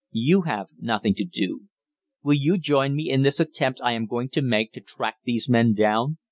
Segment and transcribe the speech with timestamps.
[0.09, 1.67] You have nothing to do.
[2.23, 5.47] Will you join me in this attempt I am going to make to track these
[5.47, 6.17] men down?